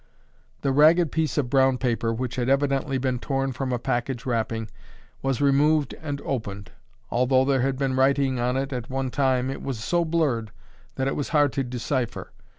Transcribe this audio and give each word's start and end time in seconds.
The 0.63 0.71
ragged 0.71 1.11
piece 1.11 1.37
of 1.37 1.51
brown 1.51 1.77
paper, 1.77 2.11
which 2.11 2.35
had 2.35 2.49
evidently 2.49 2.97
been 2.97 3.19
torn 3.19 3.51
from 3.51 3.71
a 3.71 3.77
package 3.77 4.25
wrapping, 4.25 4.67
was 5.21 5.41
removed 5.41 5.93
and 6.01 6.19
opened. 6.25 6.71
Although 7.11 7.45
there 7.45 7.61
had 7.61 7.77
been 7.77 7.95
writing 7.95 8.39
on 8.39 8.57
it 8.57 8.73
at 8.73 8.89
one 8.89 9.11
time, 9.11 9.51
it 9.51 9.61
was 9.61 9.77
so 9.83 10.03
blurred 10.03 10.49
that 10.95 11.07
it 11.07 11.15
was 11.15 11.29
hard 11.29 11.53
to 11.53 11.63
decipher. 11.63 12.31